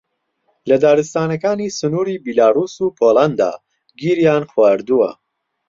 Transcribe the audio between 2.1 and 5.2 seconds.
بیلاڕووس و پۆڵەندا گیریان خواردووە